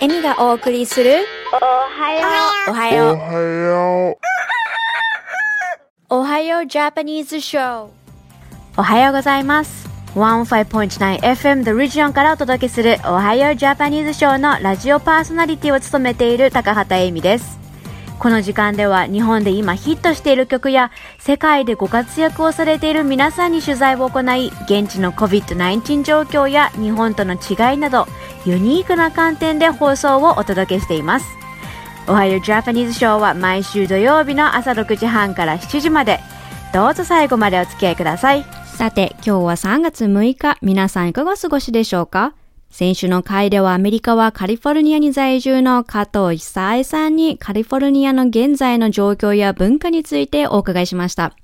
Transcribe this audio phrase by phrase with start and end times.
[0.00, 2.28] エミがお送りするおはよ
[2.68, 3.14] おはよう。
[3.14, 4.16] おはよう。
[6.10, 7.88] おはようジャパニーズショー。
[8.76, 9.88] おはようございます。
[10.14, 17.58] 15.9FM The Region からお届けするおはようジャパニーズショーのラジオパーソナリティを務めている高畑恵美です。
[18.20, 28.08] この時間では日本で今ヒットしている曲や世界でご活躍をされている皆さんに取材を行い現地の COVID-19 状況や日本との違いなど
[28.48, 31.26] ユニークな観点で放送をお届けしています。
[32.06, 36.20] おはようジャパニーズショーは毎週土曜日の朝6時半から7時まで
[36.72, 38.46] どうぞ最後までお付き合いください。
[38.64, 42.32] さて、今日は3月6日、皆さんいかがお過ごしでしょうか？
[42.70, 51.34] 先週の回ではアメリカはカリフォルニアに在住の加藤久恵さんにカリフォルニアの現在の状況や文化についてお伺いしました。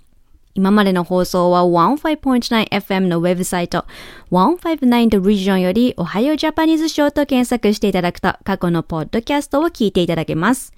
[0.54, 3.84] 今までの放送は 15.9FM のウェブサイト
[4.30, 10.72] 159 The Region よりおはようジャパニーズショーと検索していただくと過去のポッドキャストを聞いていただけます。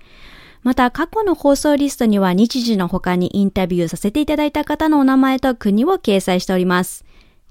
[0.63, 7.05] また過去の放送リストには日時の他にインタビューさせていただいた方のお名前と国を掲載しております。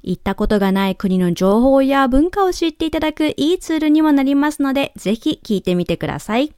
[0.04, 6.54] 行ったことがない国の情報や文化を知っていただくいいツールにもなりますので、ぜひ聞いてみてください。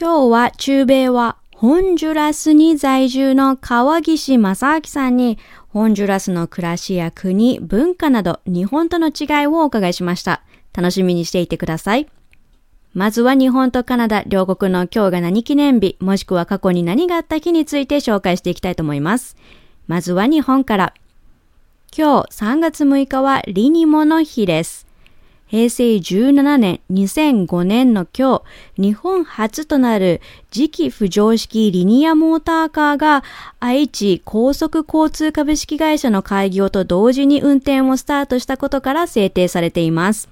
[0.00, 5.36] 今日は中米はホンジュラスに在住の川岸正明さんに
[5.68, 10.42] ホンジュラスの暮らしや国、文化など日本との違いをお伺いしました。
[10.72, 12.08] 楽しみにしていてください。
[12.94, 19.36] まずは日本とカナダ両国の今日が何記念日、もしくは過去に何があった日について紹介していきたいと思います。
[19.86, 20.94] まずは日本から。
[21.94, 24.89] 今日3月6日はリニモの日です。
[25.50, 28.44] 平成17年、2005年の今
[28.76, 30.20] 日、日本初となる
[30.52, 33.24] 磁気浮上式リニアモーターカーが
[33.58, 40.28] 愛知高速交通株式会社の開業と同時に運転をスタートしたことから制定されています。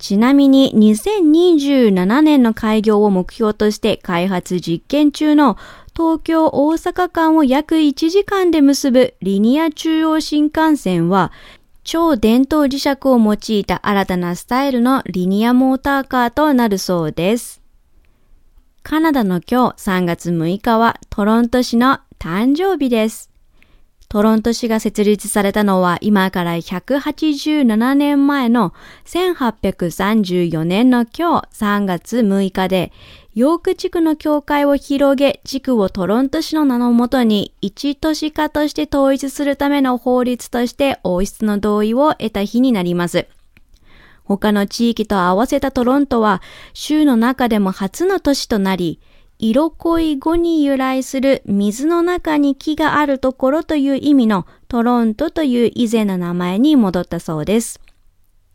[0.00, 5.56] ちなみに2027年の開業を目標として開発実験中の
[5.94, 11.30] 東京大阪間を約1時間で結ぶリニア中央新幹線は
[11.84, 17.60] 超伝統磁石を用いた新たなスタイルのリニアモーターカーとなるそうです。
[18.84, 23.31] カナダの今日3月6日はトロント市の誕生日です。
[24.12, 28.74] トロント市が設立されたのは今から187年前の
[29.06, 32.92] 1834年の今日3月6日で、
[33.34, 43.28] ヨーク地区の境界を広げ、地区をトロント市の名のもとに一都市化として統一するための法律として王室の同意を得た日になります。
[44.24, 46.42] 他の地域と合わせたトロントは
[46.74, 49.00] 州の中でも初の都市となり、
[49.44, 57.80] 色恋語に由来する水の中に木があるところという意味のトロントという以前の名前に戻ったそうです。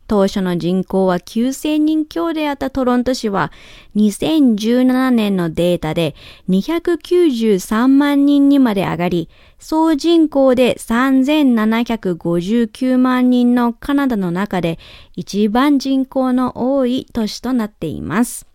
[0.06, 3.52] 当初の人口は9000人強であったトロント市は
[3.96, 6.14] 2017年のデータで
[6.48, 9.28] 293万人にまで上がり、
[9.58, 14.78] 総人口で3759万人のカナダの中で
[15.14, 18.47] 一番人口の多い都市となっています。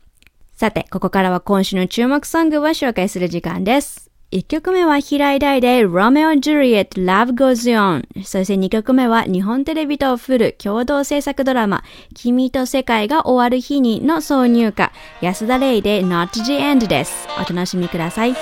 [0.63, 4.12] さて、ここからは今週の注目ソングを紹介する時間です。
[4.33, 8.23] 1曲目は平井大で Romeo Juliet Love Goes On。
[8.23, 11.83] そして2曲目は日本テレビとフル共同制作ドラマ
[12.16, 14.91] 君と世界が終わる日にの挿入歌
[15.22, 17.27] 安田レイで Not the End です。
[17.38, 18.33] お楽しみください。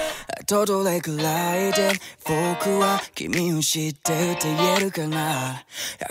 [0.47, 1.91] どれくらいで
[2.25, 5.63] 僕は君を知ってって言えるかな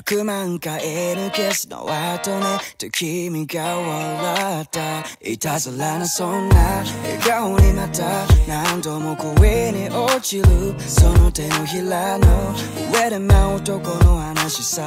[0.07, 2.47] 100万回のキスの後ね
[2.79, 6.57] と君が笑ったいたずらなそんな
[7.03, 10.45] 笑顔にまた何度も声に落ちる。
[10.79, 12.55] その手のひらの
[12.93, 14.83] 上で舞う男の話さ。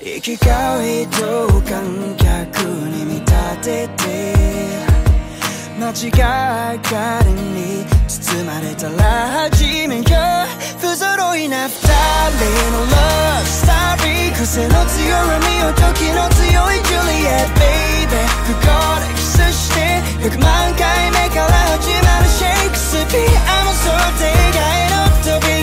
[0.00, 0.50] 行き交
[1.02, 4.68] う人を観客に見立てて。
[5.78, 6.08] 間違
[6.74, 10.02] い彼に包まれたら初めよ
[10.80, 12.42] 不揃いな二人
[12.72, 18.66] の Love Story 癖の強いミオ時の強い Juliet Baby 不幸
[19.00, 23.86] でそして100万回目から始まるシェイクスピアの想
[24.18, 24.58] 定外
[24.90, 25.57] の扉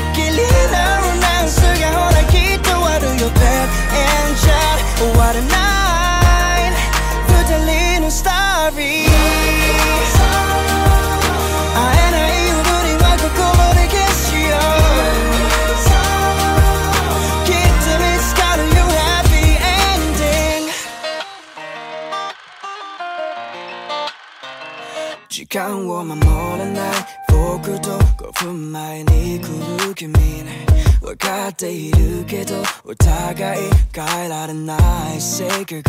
[28.45, 30.65] と5分前に来る君ね
[31.01, 34.77] 分かっているけどお互い変えられな
[35.15, 35.81] い性格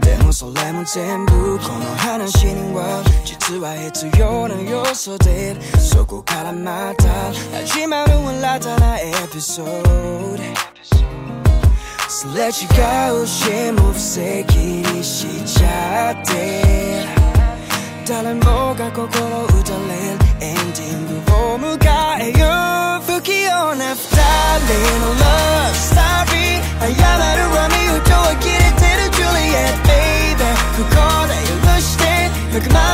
[0.00, 10.38] でもそれも全部この話には実は必要な要素でそこからまた始まる新たなエピソード
[12.08, 17.04] すれ違うしも不正気にしちゃって
[18.06, 19.97] 誰もが心打たれ
[23.18, 25.24] よう不器用な二人のラ
[25.70, 27.02] ブストーリー謝
[27.36, 29.92] るロミオと呆れてるジュリエットベ
[30.32, 32.04] イベーここで許して
[32.58, 32.87] 100万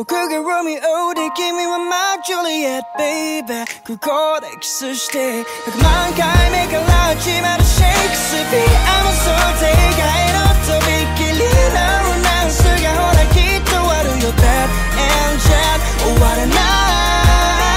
[0.00, 3.68] Story 僕がロミオで君はマージュリエット Baby.
[3.84, 8.56] ここでキスして100万回目から始まるシェイクスピ
[8.88, 9.28] アも想
[9.60, 9.68] 定
[10.00, 11.44] 外のとびっきり
[11.74, 16.54] なロマンスがほらきっとあるよ Bad and Jet 終わらな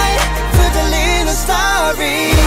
[0.08, 0.16] い
[0.54, 2.43] 二人のス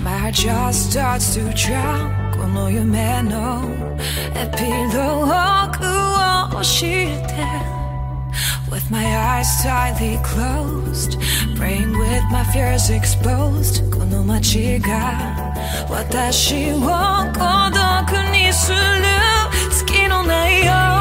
[0.00, 2.28] my heart just starts to drown.
[2.36, 3.64] この夢の
[4.34, 4.64] エピ
[4.94, 7.78] ローグを教えて。
[8.70, 11.18] With my eyes tightly closed,
[11.56, 13.90] praying with my fears exposed.
[13.90, 15.54] この街が
[15.88, 18.76] 私を孤独にする
[19.70, 20.91] 月のない夜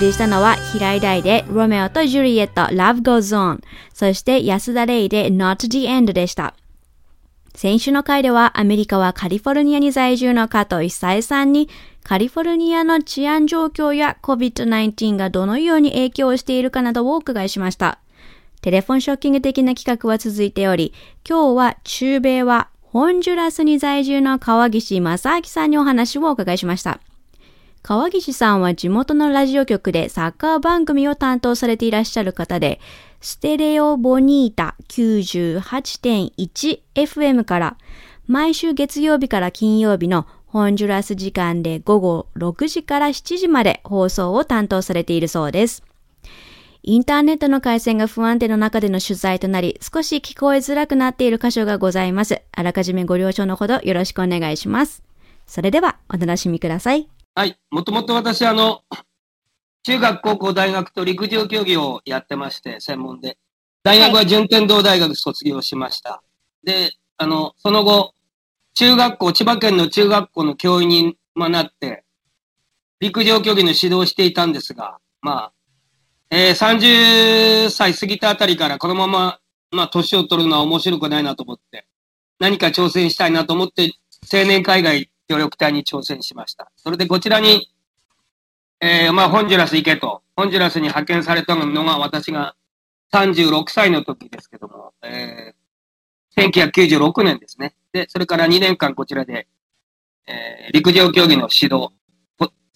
[0.00, 3.60] りしたのは平井大でロメオとジュリエット Love Goes On
[3.92, 6.54] そして安田レイで Not the End でした。
[7.54, 11.68] 先週の回ではアメリカはカリフォルニアに在住の加藤久恵さんに
[12.02, 17.98] カリフォルニアの治安状況や COVID-19 がどのように影響しているかなどをお伺いしました。
[18.62, 20.94] テレフォンショッキング的な企画は続いており、
[21.28, 27.00] 今日は中米はホンジュラスに在住の川岸正明さんにお話をお伺いしました。
[27.82, 32.78] 川岸さんは地元のラジオ局でサッカー番組を担当されていらっしゃる方で、
[33.20, 37.76] ステレオボニータ 98.1FM から
[38.26, 45.82] 毎週月曜日から金曜日のホンジュラス時間で午後6時から7時まで放送を担当されているそうです。
[46.82, 52.40] インターネットの回線が不安定の中での取材となり、少し聞こえづらくなっている箇所がございます。
[52.52, 55.02] あらかじめご了承のほどよろしくお願いします。
[55.46, 57.08] それでは、お楽しみください。
[57.40, 57.58] はい。
[57.70, 58.82] もともと私、あの、
[59.82, 63.38] 中学、高校、大学と陸上競技をやってまして、専門で。
[63.82, 66.22] 大学は順天堂大学卒業しました。
[66.62, 68.12] で、あの、その後、
[68.74, 72.04] 中学校、千葉県の中学校の教員にまあなって、
[73.00, 75.52] 陸上競技の指導をしていたんですが、まあ、
[76.30, 79.38] えー30歳過ぎたあたりからこのまま、
[79.70, 81.86] まあ、年を取るのは面白くないなと思って、
[82.38, 83.94] 何か挑戦したいなと思って、
[84.30, 86.72] 青年海外協力隊に挑戦しました。
[86.74, 87.72] それでこちらに、
[88.80, 92.56] えーまあ、ホンジュラス行けと、ホンジュラスに派遣されたのが私が
[93.14, 95.60] 36歳の時ですけども、えー
[96.36, 97.74] 1996年ですね。
[97.92, 99.46] で、それから2年間こちらで、
[100.26, 101.90] えー陸上競技の指導、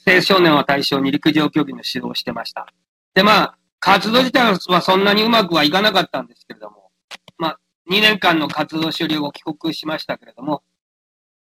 [0.06, 2.66] 青少年を対象に陸上競技の指導をしてました。
[3.14, 6.90] で、まあ、活動自体はそんなにうまくはいかなかったんですけれども、
[7.38, 10.62] まあ、2年間の活動終了後帰国しましたけれども、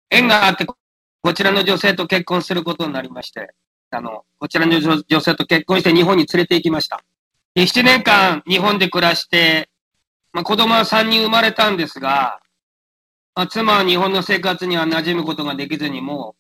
[0.09, 0.65] 縁があって、
[1.27, 3.53] こちらの女性と結婚することになりまして、
[3.91, 7.03] あの、こちらの女性と結婚して日本に連れて行きました。
[7.57, 9.69] 7年間日本で暮らして、
[10.31, 12.39] まあ、子供は3人生まれたんですが、
[13.36, 16.38] まあ、妻は日本の生活には馴染むことができずにも、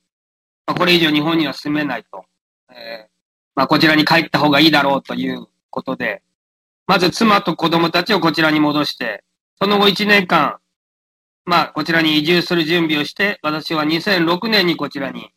[0.65, 2.23] まあ、これ以上日本には住めないと。
[2.71, 3.09] えー
[3.55, 6.23] まあ、こちらに帰った方がいいだろうということで、
[6.85, 9.25] まず妻と子供たちをこちらに戻して、
[9.59, 10.59] その後1年間、
[11.47, 15.29] まあ、こちらに移住する準備をして、私は2006年にこちらに、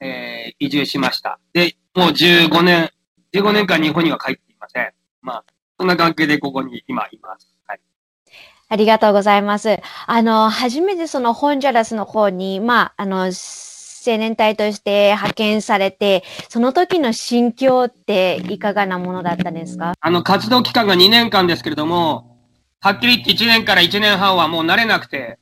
[0.00, 1.38] えー移住しました。
[1.54, 2.90] で、もう15年、
[3.32, 4.92] 15年間日本には帰っていません。
[5.22, 5.44] まあ、
[5.78, 7.56] そんな関係でここに今います。
[7.66, 7.80] はい。
[8.68, 9.78] ありがとうございます。
[10.06, 13.32] あの、初めてそのホンジャラスの方に、まあ、あの、青
[14.18, 19.94] 年隊として派遣されて、その時の心境っていかがなものだったんですか？
[19.98, 22.39] あの、活動期間が2年間ですけれども、
[22.82, 25.38] はっきり言って1年から1年半はもう慣れなくて、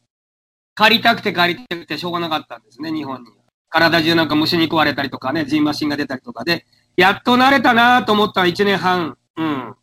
[0.75, 3.31] 帰りたくて帰りたくてしょうがなかったんですね、日本に。
[3.71, 6.67] 体中なんか虫に食われたりとかね、ジンマシンが出たりとかで、
[6.97, 9.75] やっと慣れたなと思った1年半、うん。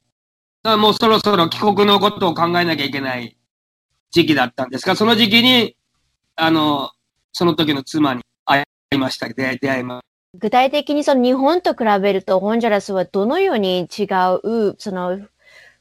[0.64, 3.38] だからもうそろそろ帰国のことを考えなきゃいけない
[4.12, 5.78] 時期だったんですが、その時期に、
[6.36, 6.92] あの、
[7.32, 10.02] その時の妻に会いました、出会い出会いま
[10.38, 14.04] 具体的にその日本と比べると、ホンジャラスはどのように違
[14.44, 15.20] う、その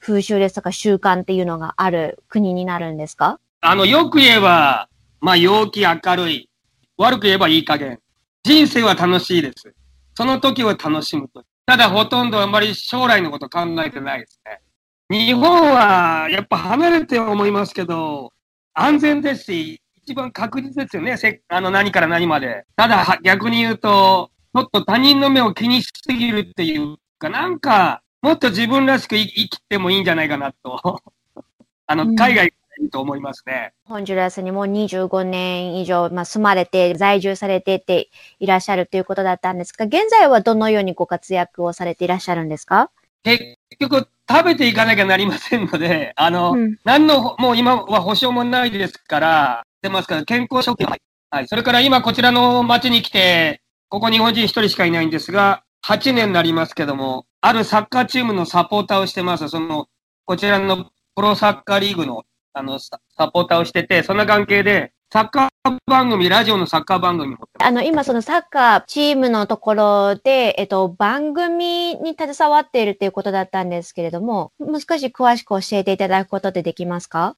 [0.05, 3.41] 風習ですとか習慣っていうのがある国になるんですか？
[3.63, 6.51] あの、よく言えば、まあ、陽気明るい。
[6.99, 7.99] 悪く言えばいい加減。
[8.45, 9.75] 人生は楽しいです。
[10.15, 11.43] その時は楽しむと。
[11.65, 14.61] ただ、ほとんどあんまり将来のこと考えてないですね。
[15.09, 18.33] 日本は、やっぱ離れて思いますけど、
[18.75, 21.17] 安全ですし、一番確実ですよね。
[21.17, 22.65] せあの、何から何まで。
[22.77, 31.03] ただ、逆に言うと、ちょっと他人の目を気にしすぎるっていうか、なんか、もっと自分らしく生きてもいいんじゃないかなと。
[31.87, 32.51] あの、海外がい
[32.87, 33.75] いと思いますね。
[33.85, 42.91] ホンジュラスにも25年以上、まあ、住まれて、在住されてていらっしゃるということだったんですが、現在はどのようにご活躍をされていらっしゃるんですか？
[43.25, 51.03] 結局、食べていかなきゃなりませんので、 あの、うん何の、もう今は保証もないですから、出ますから、健康食品はい。
[51.29, 51.49] はい。
[51.49, 59.51] それから今こちらの町に来て、ここ日本人一人しかいないんですが、8年になりますけども、あるサッカーチームのサポーターをしてます。
[59.51, 59.89] その、
[60.25, 62.25] こちらのプロサッカーリーグの、
[62.55, 67.37] あの、ササポーターをしてて、そんな関係で、サッカー番組、ラジオのサッカー番組。
[67.63, 77.37] あの、今そのサッカーチームのところで、えっと、番組に携わっているということだったんですけれども、もう少し詳しく教えていただくことってできますか？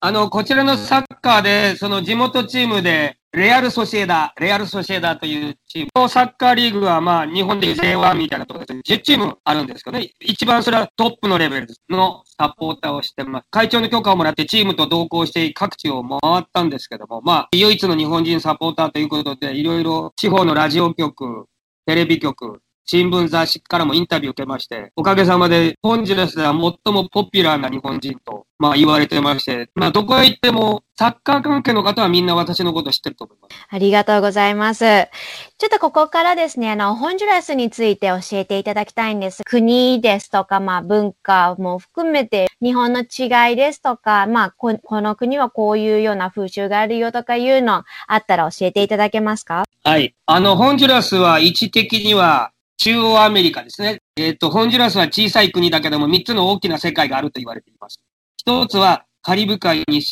[0.00, 6.08] あの、こちらのサッカーで、その地元チームで、レアル・ソシエダ、レアル・ソシエダというチーム。
[6.08, 10.10] サッカーリーグは、まあ、日本でいう J1 みたいなところです、10チームあるんですけどね。
[10.20, 13.46] 一番それはトップのレベルのサポーターをしてます。
[13.50, 21.44] 会長の許可をもらってチームと同行して各地を回ったんですけども、まあ、唯一の日本人サポーターということで、いろいろ地方のラジオ局、
[21.84, 33.66] テレビ局、新聞雑誌からもインタビューを受けまして、おかげさまで、ホンジュラスでは最もポピュラーな日本人と、まあ言われてまして、まあどこへ行っても、サッカー関係の方はみんな私のこと知ってると思います。
[33.68, 34.86] ありがとうございます。
[34.86, 39.42] ちょっとここからですね、あの、ホンジュラスについて教えていただきたいんです。
[39.44, 49.64] 国ですとか、まあ文化も含めて、日本の違いですとか、まあこ、この国はこういうような風習があるよとかいうのあったら教えていただけますか？
[49.84, 50.14] はい。
[50.24, 54.00] あの、ホンジュラスは位置的には中央アメリカですね。
[54.16, 58.00] えっ、と、ホンジュラスは小さい国だけども3つの大きな世界があると言われています。
[58.36, 60.02] 一つはカリブ海に、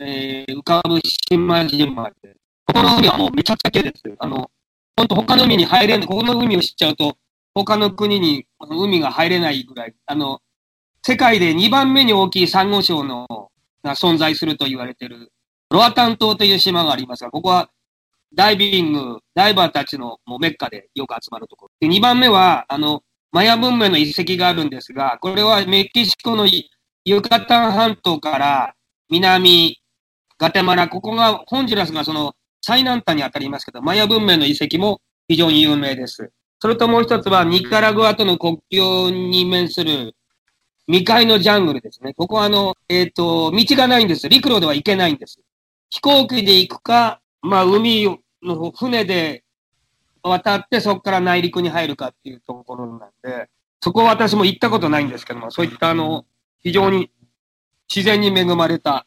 [0.00, 4.02] えー浮かぶ島々で、ここの海はもうめちゃくちゃ綺麗です。
[4.18, 4.50] あの、
[4.96, 7.16] 本当他の海に入れん、ここの海を知っちゃうと、
[7.54, 10.40] 他の国に海が入れないぐらい、あの、
[11.02, 13.26] 世界で2番目に大きいサンゴ礁の
[13.84, 15.30] が存在すると言われている、
[15.70, 17.70] ロアタン島という島がありますが、ここは
[18.34, 21.70] ダイビング、ダイバーたちのもうメッカでよく集まるところ。
[21.80, 26.46] で、2番目は、あの、マヤ文明の遺跡があるんですが、これはメキシコの
[27.04, 28.74] ユカタン半島から
[29.10, 29.80] 南、
[30.38, 36.30] ガテマラ、ここが、ホンジュラスがその最南端に当たりますけど、マヤ文明の遺跡も非常に有名です。
[36.60, 40.14] それともう一つは、ニカラグアとの国境に面する
[40.86, 42.12] 未開のジャングルですね。
[42.14, 44.28] ここはあの、えっ、ー、と、道がないんです。
[44.28, 45.40] 陸路では行けないんです。
[45.90, 48.06] 飛行機で行くか、まあ、海
[48.42, 49.44] の船で
[50.22, 53.48] 渡ってそこから内陸に入るかっていうところなんで、
[53.80, 56.24] そこは私も行ったことないんですけども、そういったあの、
[56.60, 57.10] 非常に
[57.94, 59.06] 自然に恵まれた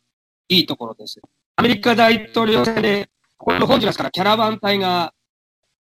[0.50, 1.22] いいところです。
[1.56, 5.13] アメリカ大統領選で、このホンジュラスからキャラバン隊が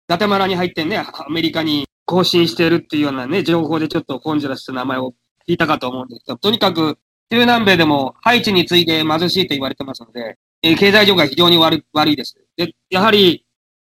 [0.08, 5.14] ガテマラに入ってね、アメリカに更新してるっていうようなね、情報でちょっとホンジュラスって名前を
[5.48, 12.36] 聞いたかと思うんですけど、とにかく中南米でもハイチに次いで貧しいと言われてますので、えー、経済状況が非常に悪悪いです。
[12.58, 13.41] で、やはり、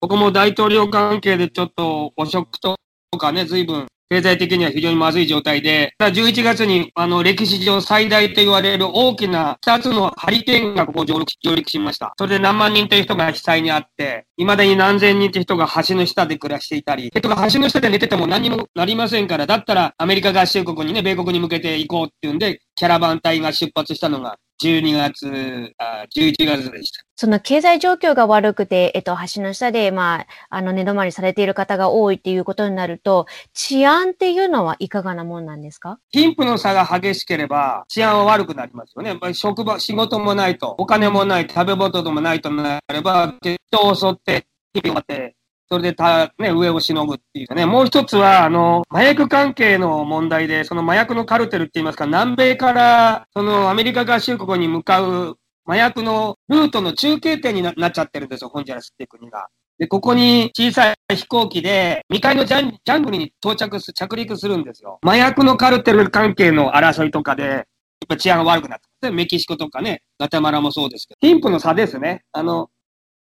[0.06, 2.78] ここも大統領関係でちょっと汚職と
[3.18, 12.14] かね、随分経済的には非常にまずい状態で、ただ11月にあの歴史上最大と言われる大きな2つのハリケーンがここ上陸上陸しました。
[12.20, 27.04] それで何万人という人が被災にあって、未だに何千人という人が橋の下で暮らしていたり、結局橋の下で寝てても何もなりませんから、だったらアメリカ合衆国にね、米国に向けて行こうっていうんで、キャラバン隊が出発したのが12月、あ11月でした。
[27.18, 36.00] その経済状況が悪くて、えっと、橋の下で、まあ、あの、寝泊まりされている方が多いっていうことになると、治安っていうのはいかがなもんなんですか？
[36.12, 39.10] 貧富の差が激しければ、治安は悪くなりますよね。
[39.10, 43.58] やっぱり職場、仕事もないと、お金もない、食べ物もないとなれば、人
[43.88, 45.35] を襲って、日々って、
[45.68, 47.66] それでた、ね、上をしのぐっていうかね。
[47.66, 59.48] もう一つは、あの、麻薬関係の問題で、その麻薬のカルテルって言いますか、南米から、そのアメリカ合衆国に向かう麻薬のルートの中継点になっちゃってるんですよ、ホンジュラスっていう国が。
[59.80, 65.00] で、ここに小さい飛行機で、未開のジャンジャングルに到着す、着陸するんですよ。
[65.02, 67.64] 麻薬のカルテル関係の争いとかで、やっ
[68.08, 71.28] ぱ治安が悪くなってメキシコとかね、ガテマラもそうですけど。
[71.28, 72.24] 貧富の差ですね。
[72.32, 72.70] あの、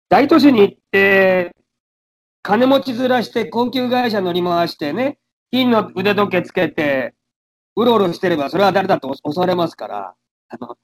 [0.09, 1.55] 大都市に行って、
[2.45, 5.17] 金持ちずらして高級会社乗り回してね、
[5.51, 7.15] 金の腕時計つけて、
[7.75, 10.13] うろうろしてれば、それは誰だと襲われますから、
[10.49, 10.75] あの、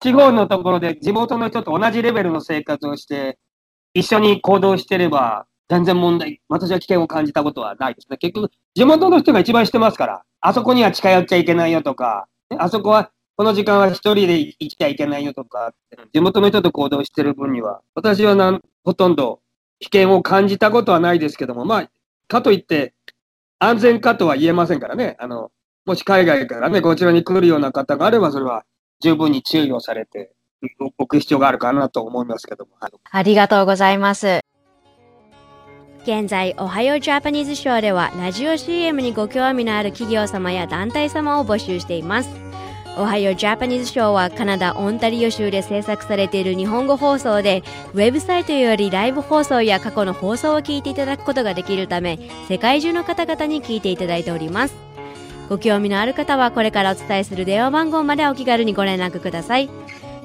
[0.00, 3.38] 地方のところで地元の人と同じレベルの生活をして、
[3.94, 8.16] 一緒に行動してれば、全然問題、私は危険を感じたことはないですね。
[8.16, 12.26] 結局、地元の人が一番してますから、あそこには近寄っちゃいけないよとか、
[12.58, 15.74] あそこは、この時間は一人で行きちゃいけないよとか、
[16.12, 19.43] 地元の人と行動してる分には、私はなん、ほとんど
[19.84, 21.90] 危険を感じたことはないですけども、まあ、
[22.26, 22.94] かといって、
[23.58, 25.16] 安全かとは言えませんからね。
[25.18, 25.50] あの、
[25.84, 28.64] もし海外からね、こちらに来るような方があれば、それは
[29.00, 30.32] 十分に注意をされて、
[30.96, 32.72] おく必要があるかなと思いますけども。
[33.10, 34.40] ありがとうございます。
[36.04, 42.43] 現在、おはようジャパニーズショーでは、ラジオ CM にご興味のある企業様や団体様を募集しています。
[42.96, 54.76] おはようジャパニーズショーはカナダ・オンタリオ州で制作されている日本語放送で、ウェブサイトよりライブ放送や過去の放送を聞いていただくことができるため、世界中の方々に聞いていただいております。
[55.48, 59.68] ご興味のある方はこれからお伝えする電話番号までお気軽にご連絡ください。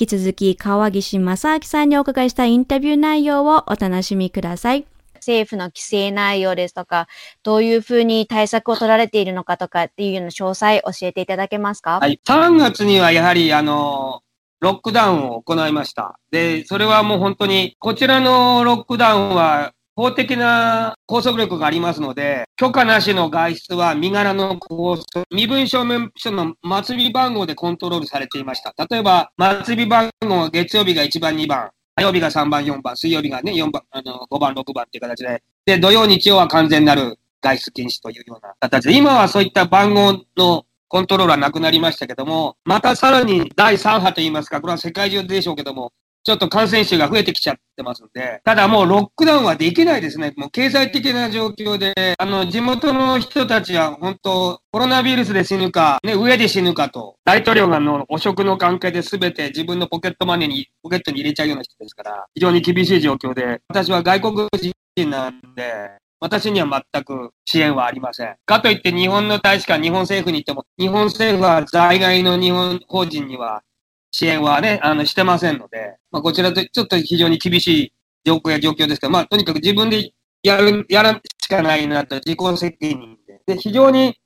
[0.00, 4.86] 引き続き川岸正明さんにお伺いしたインタビュー内容をお楽しみください。
[5.14, 7.08] 政府の規制内容ですとか、
[7.42, 11.98] どういうふうに対策を取られているのかとかっていうような詳細教えていただけますか？
[11.98, 12.20] はい。
[12.24, 14.20] 3月にはやはり、あの、
[14.60, 16.20] ロックダウンを行いました。
[16.30, 28.72] で、それはもう本当に、こちらのロックダウンは法的な拘束力がありますので、許可なしの外出は身柄の拘束、身分証明書の末尾番号でコントロールされていました。
[28.88, 29.32] 例えば、
[29.64, 45.92] 末尾番号は月曜日が1番、2番、火曜日が3番、4番、水曜日がね、4番、あの、5番、6番っていう形で、で、土曜、日曜は完全なる外出禁止というような形で、今はそういった番号のコントロールはなくなりましたけども、またさらに第3波といいますか、これは世界中でしょうけども、
[46.28, 50.34] ちょっと感染者が増えてきちゃってますんで、ただもうロックダウンはできないですね。
[50.36, 64.48] もう経済的な状況で、あの、地元の人たちは本当、コロナウイルスで死ぬか、ね、上で死ぬかと、大統領がの汚職の関係で全て自分のポケットマネーに、ポケットに入れちゃうような人ですから、非常に厳しい状況で、私は外国
[64.96, 68.34] 人なんで、私には全く支援はありません。
[68.44, 73.62] かといって日本の大使館、日本政府に行っても、日本政府は在外の日本法人には
[74.10, 77.92] 支援はね、あの、してませんので、まあ、こちらでちょっと非常に厳しい
[78.24, 83.40] 状況や状況ですけど、まあ、とにかく自分でやる、やらしかないなと、自己責任で。
[83.46, 84.18] で、非常に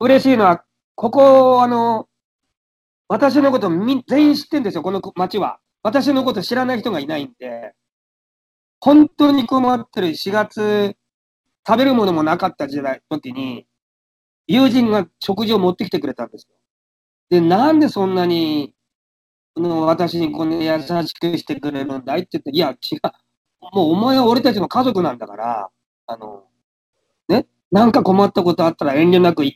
[0.00, 2.08] 嬉しいのは、ここ、あの、
[3.08, 5.58] 私のことみ全員知ってんですよ、この町は。
[5.82, 7.74] 私のこと知らない人がいないんで、
[8.80, 10.96] 本当に困ってる4月、
[11.66, 13.66] 食べるものもなかった時代、時に、
[14.46, 16.56] 友人が食事を持ってきてくれたんですよ。
[17.30, 18.73] で、なんでそんなに、
[19.56, 23.00] の私にこんな優しくしてくれるんだいって言って、いや、違う。
[23.74, 25.70] もうお前は俺たちの家族なんだから、
[26.06, 26.44] あの、
[27.28, 29.54] ね、なんか困ったことあったら遠慮なく言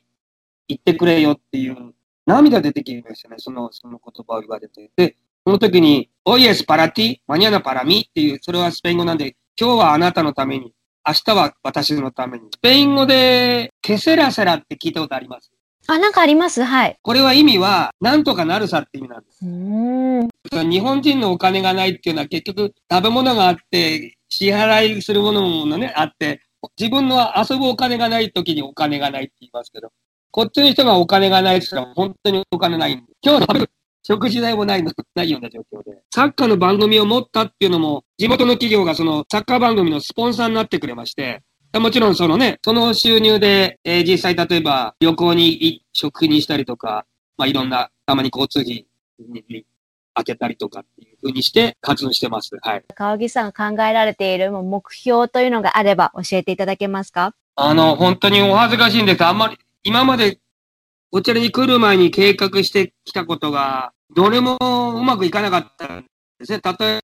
[0.75, 1.95] ってくれよっていう、
[2.27, 4.91] 涙出てきましたね、その、その言葉を言われて。
[4.97, 8.07] で、その時に、オイエスパラティ、マニアナパラミ？
[8.09, 10.75] っていう、それはスペイン語なんで、今日はあなたのために、
[11.07, 12.49] 明日は私のために。
[12.55, 15.51] スペイン語で、ケセラセラって聞いたことあります？
[15.91, 16.63] あ、なんかあります？
[16.63, 16.99] はい。
[17.01, 19.45] これは意味は、なんとかなるさって意味なんです。
[20.69, 26.43] 日本人のお金がないっていうのは結局食べ物があって、支払いするものもね、あって、
[26.79, 29.91] 自分の遊ぶお金がない時にお金がないって言いますけど、
[30.31, 33.71] こっちの人がお金がないって言ったら本当にお金ないんで、今日の食べる
[34.03, 36.03] 食事代もないの、ないような状況で。
[36.15, 41.41] サッカーの番組を持ったっていうのも、地元の企業がそのサッカー番組のスポンサーになってくれまして、
[41.75, 47.05] もちろんそのね、その収入で、えー、実際例えば旅行に、食費にしたりとか、
[47.37, 48.87] まあいろんな、たまに交通費
[49.19, 49.67] に
[50.15, 52.51] 開けたりとかっていうふうにして活動してます。
[52.63, 52.85] はい。
[52.95, 57.35] 川木さんが考えられている目標というのがあれば教えていただけますか？
[57.57, 59.25] あの、本当にお恥ずかしいんです。
[59.25, 60.39] あんまり、今まで
[61.11, 66.05] こちらに来る前に計画してきたことが、どれもうまくいかなかったん
[66.39, 66.61] ですね。
[66.63, 67.01] 例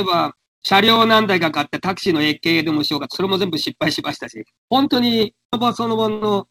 [0.00, 6.46] えば、車両何台か買ってタクシーの経営でもしようか、それも全部失敗しましたし、本当にその場その場の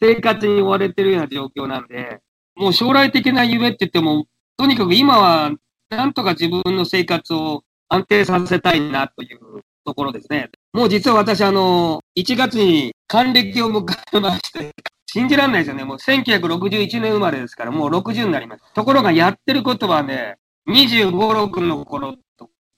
[0.00, 2.20] 生活に追われてるような状況なんで、
[2.54, 4.26] もう将来的な夢って言っても、
[4.56, 5.52] とにかく今は
[5.90, 10.50] なんとか自分の生活を安定させたいなというところですね。
[10.72, 14.72] もう実は私あの、1月に還暦を迎えまして、
[15.06, 15.84] 信じられないですよね。
[15.84, 18.64] もう1961年生まれですから、もう60になります。
[18.74, 20.36] ところがやってることはね、
[20.68, 22.16] 25、6の頃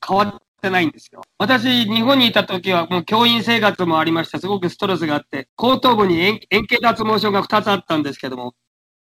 [0.07, 1.23] 変わってないんですよ。
[1.39, 4.39] 私、日本にいた時はもう教員生活もありました。
[4.39, 8.55] すごくストレスがあって、後頭部に円形脱毛症が2つあったんですけども、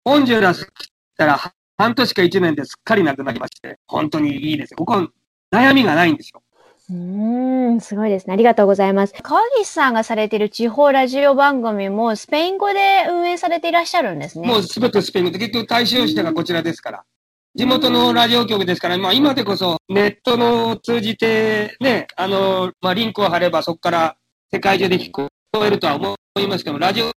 [0.03, 4.77] ホンジュラス来たら半年か1年ですっかりなくなりまして、本当にいいですよ。
[4.77, 5.07] ここ
[5.51, 6.41] 悩みがないんですよ。
[6.89, 8.33] うん、すごいですね。
[8.33, 9.13] ありがとうございます。
[9.21, 14.47] 川岸さんがされている地方ラジオ番組もスペイン語で運営されていらっしゃるんですね。
[14.47, 17.03] もうすべてスペイン語で、結局対象者がこちらですから。
[17.57, 24.15] 地元のラジオ局ですから、まあ今でこそネットの通じてね、あの、まあリンクを貼ればそこから
[24.53, 25.27] 世界中で聞こ
[25.65, 27.11] えるとは思いますけど、ラジオ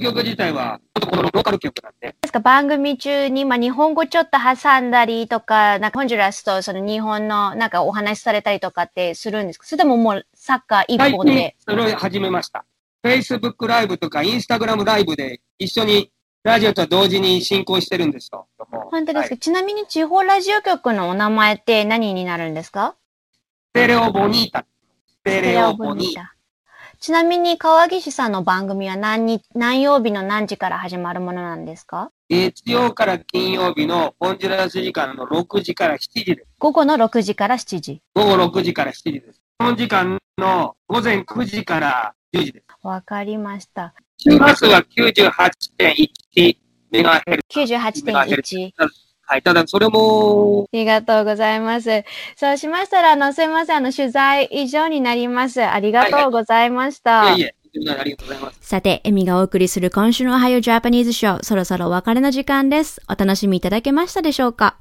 [0.00, 2.14] 局自体は、このローカル局なんで。
[2.22, 9.66] ですか、番組中に、まあ、日本語ちょっと挟んだりとか、なんか、ホンジュラスとその日本のなんかお話しされたりとかってするんですか？
[9.66, 11.56] それとももうサッカー一本で。
[11.58, 12.64] それを始めました。
[13.04, 18.48] Facebook ライブとか Instagram ライブで一緒にラジオと同時に進行してるんですよ。
[18.90, 22.96] 本当ですか、はい、ちなみに地方ラジオ局のお名前って何になるんですか？
[23.70, 24.64] ステレオボニータ。
[25.06, 26.34] ステレオボニータ。
[26.98, 32.10] ちなみに川岸さんの番組は何に何曜日の何時から始まるものなんですか？
[32.30, 36.46] 月曜から金曜日のホンジュラス時間の6時から7時です。
[36.58, 38.00] 午後の6時から7時。
[38.14, 39.42] 午後6時から7時です。
[39.60, 42.64] 日本時間の午前9時から10時です。
[42.82, 43.92] わかりました。
[44.16, 47.60] 周波数は98.1メガヘルツ。
[47.60, 48.72] 98.1。
[49.22, 49.42] はい。
[49.42, 50.66] ただ、それも。
[50.72, 52.04] ありがとうございます。
[52.36, 53.76] そうしましたら、あの、すいません。
[53.76, 55.62] あの、取材以上になります。
[55.62, 57.20] ありがとうございました。
[57.20, 57.54] はい、はい、いえいえ。
[58.60, 63.00] さて、エミがお送りする今週のおはようジャパニーズショー、そろそろお別れの時間です。
[63.08, 64.76] お楽しみいただけましたでしょうか？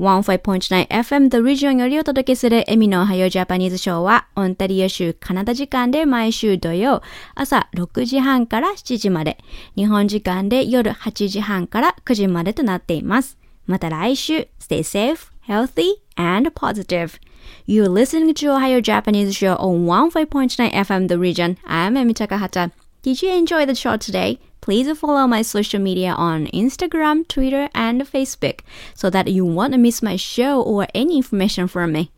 [0.00, 7.00] 15.9FM The Region よりお届けするエミのおはようジャパニーズショーは、オンタリオ州カナダ時間で毎週土曜
[7.36, 9.38] 朝6時半から7時まで、
[9.76, 13.38] 日本時間で夜8時半から9時までとなっています。
[13.66, 17.20] また来週、stay safe, healthy, and positive.
[17.68, 21.56] You're listening to Ohio Japanese Show on 15.9 FM The Region.
[21.64, 22.83] I'm Emi Takahata.
[23.04, 24.38] Did you enjoy the show today?
[24.62, 28.60] Please follow my social media on Instagram, Twitter, and Facebook
[28.94, 32.10] so that you won't miss my show or any information from me.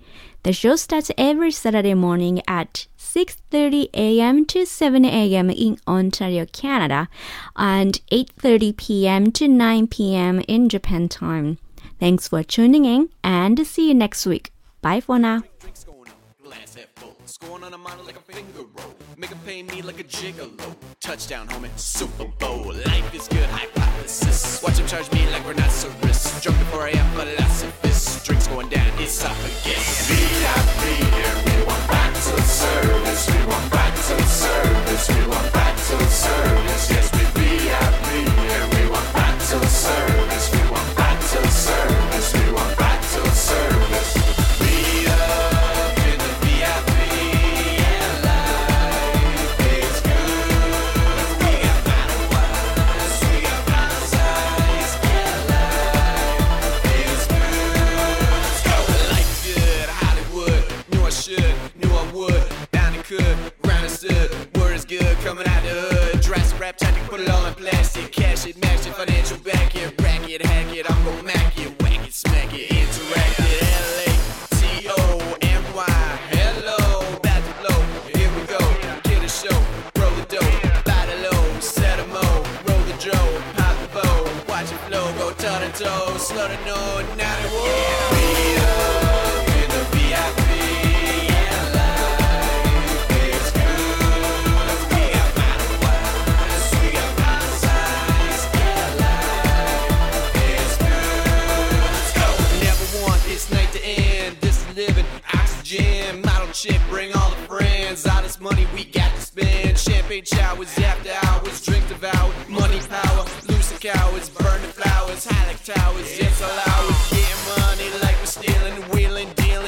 [0.45, 4.45] The show starts every Saturday morning at 6:30 a.m.
[4.47, 5.51] to 7 a.m.
[5.51, 7.09] in Ontario, Canada,
[7.57, 9.33] and 8:30 p.m.
[9.33, 10.39] to 9 p.m.
[10.47, 11.59] in Japan time.
[11.99, 14.53] Thanks for tuning in and see you next week.
[14.83, 15.43] Bye for now.
[17.27, 18.95] Scoring on a monitor like a finger roll.
[19.17, 20.77] Make it pay me like a gigolo.
[21.01, 21.77] Touchdown, homie.
[21.79, 22.73] Super Bowl.
[22.73, 24.63] Life is good, hypothesis.
[24.63, 26.43] Watch him charge me like rhinoceros.
[26.43, 28.25] Drunk before I am philosophist.
[28.25, 30.09] Drinks going down, esophagus.
[30.09, 33.27] VIP, want back to the service.
[33.29, 35.09] We want back to the service.
[35.09, 36.91] We want back to the service.
[36.91, 38.09] Yes, we VIP,
[38.55, 39.37] and we want back
[66.67, 67.06] rap, time to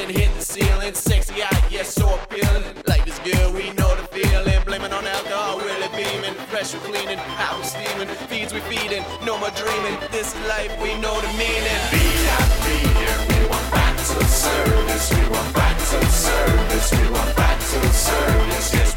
[0.09, 0.95] can hit the ceiling.
[0.95, 2.65] Sexy eye, yes, so appealing.
[2.87, 4.63] Life is good, we know the feeling.
[4.65, 6.35] Blaming on alcohol, really beaming.
[6.49, 8.09] Pressure cleaning, how we steaming.
[8.29, 9.97] Feeds we feeding, no more dreaming.
[10.11, 11.81] This life, we know the meaning.
[11.93, 12.81] Be happy,
[13.29, 15.13] we want back to service.
[15.15, 16.93] We want back to service.
[16.93, 18.75] We want back to service.
[18.75, 18.88] Yes.